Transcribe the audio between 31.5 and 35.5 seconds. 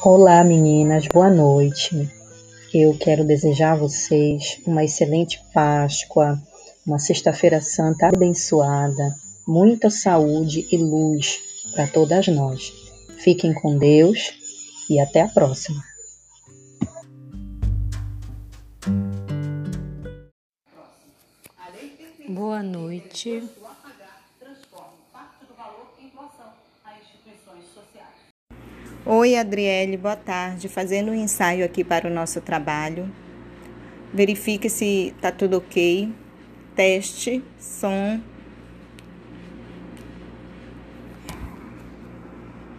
aqui para o nosso trabalho. Verifique se está